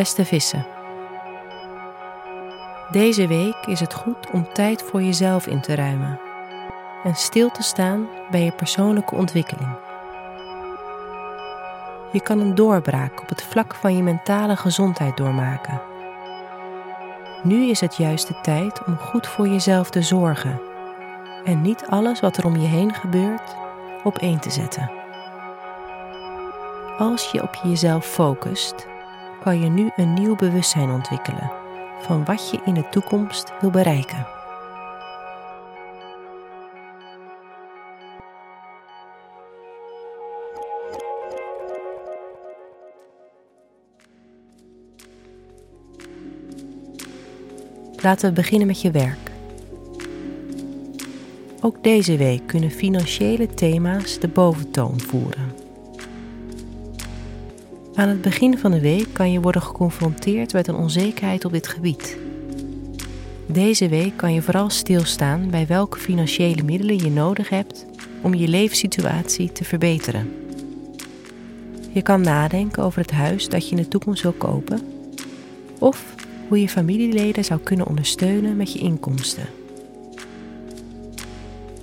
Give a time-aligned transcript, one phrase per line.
[0.00, 0.66] beste vissen.
[2.90, 6.20] Deze week is het goed om tijd voor jezelf in te ruimen
[7.04, 9.76] en stil te staan bij je persoonlijke ontwikkeling.
[12.12, 15.80] Je kan een doorbraak op het vlak van je mentale gezondheid doormaken.
[17.42, 20.60] Nu is het juist de tijd om goed voor jezelf te zorgen
[21.44, 23.56] en niet alles wat er om je heen gebeurt
[24.04, 24.90] op één te zetten.
[26.98, 28.88] Als je op jezelf focust,
[29.42, 31.52] kan je nu een nieuw bewustzijn ontwikkelen
[32.00, 34.26] van wat je in de toekomst wil bereiken.
[48.02, 49.30] Laten we beginnen met je werk.
[51.60, 55.59] Ook deze week kunnen financiële thema's de boventoon voeren.
[58.00, 61.68] Aan het begin van de week kan je worden geconfronteerd met een onzekerheid op dit
[61.68, 62.16] gebied.
[63.46, 67.86] Deze week kan je vooral stilstaan bij welke financiële middelen je nodig hebt
[68.22, 70.32] om je levenssituatie te verbeteren.
[71.92, 74.80] Je kan nadenken over het huis dat je in de toekomst wil kopen
[75.78, 76.14] of
[76.48, 79.46] hoe je familieleden zou kunnen ondersteunen met je inkomsten.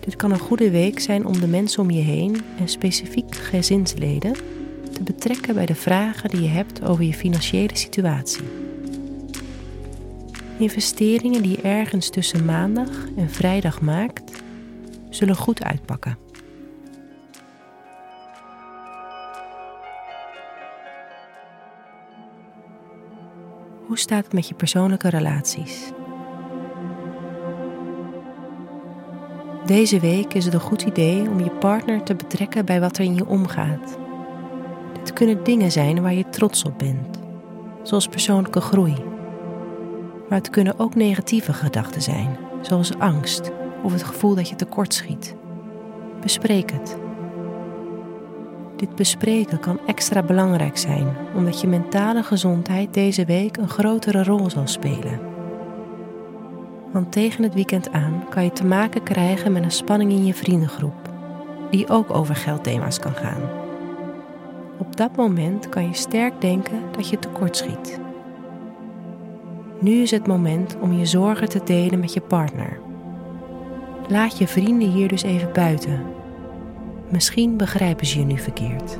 [0.00, 4.55] Dit kan een goede week zijn om de mensen om je heen en specifiek gezinsleden
[4.96, 8.44] te betrekken bij de vragen die je hebt over je financiële situatie.
[10.58, 14.42] Investeringen die je ergens tussen maandag en vrijdag maakt,
[15.10, 16.18] zullen goed uitpakken.
[23.86, 25.92] Hoe staat het met je persoonlijke relaties?
[29.66, 33.04] Deze week is het een goed idee om je partner te betrekken bij wat er
[33.04, 34.05] in je omgaat.
[35.06, 37.18] Dit kunnen dingen zijn waar je trots op bent,
[37.82, 38.94] zoals persoonlijke groei.
[40.28, 43.52] Maar het kunnen ook negatieve gedachten zijn, zoals angst
[43.82, 45.34] of het gevoel dat je tekortschiet.
[46.20, 46.98] Bespreek het.
[48.76, 54.50] Dit bespreken kan extra belangrijk zijn, omdat je mentale gezondheid deze week een grotere rol
[54.50, 55.20] zal spelen.
[56.92, 60.34] Want tegen het weekend aan kan je te maken krijgen met een spanning in je
[60.34, 61.10] vriendengroep,
[61.70, 63.65] die ook over geldthema's kan gaan.
[64.78, 68.00] Op dat moment kan je sterk denken dat je tekortschiet.
[69.80, 72.80] Nu is het moment om je zorgen te delen met je partner.
[74.08, 76.14] Laat je vrienden hier dus even buiten
[77.08, 78.98] Misschien begrijpen ze je nu verkeerd.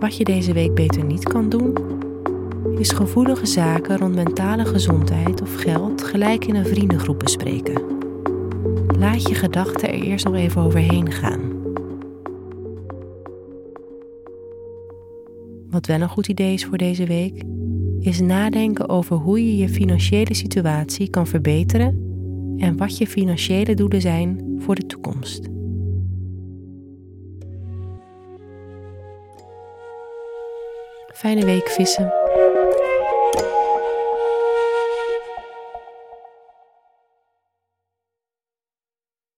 [0.00, 1.74] Wat je deze week beter niet kan doen,
[2.78, 7.82] is gevoelige zaken rond mentale gezondheid of geld gelijk in een vriendengroep bespreken.
[8.98, 11.52] Laat je gedachten er eerst nog even overheen gaan.
[15.70, 17.42] Wat wel een goed idee is voor deze week,
[18.00, 22.10] is nadenken over hoe je je financiële situatie kan verbeteren
[22.56, 25.48] en wat je financiële doelen zijn voor de toekomst.
[31.12, 32.21] Fijne week vissen.